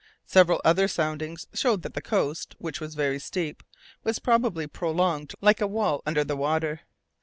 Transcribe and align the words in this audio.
Several 0.25 0.59
other 0.65 0.87
soundings 0.87 1.45
showed 1.53 1.83
that 1.83 1.93
the 1.93 2.01
coast, 2.01 2.55
which 2.57 2.81
was 2.81 2.95
very 2.95 3.19
steep, 3.19 3.61
was 4.03 4.17
probably 4.17 4.65
prolonged 4.65 5.35
like 5.41 5.61
a 5.61 5.67
wall 5.67 6.01
under 6.07 6.23
the 6.23 6.35
water. 6.35 6.81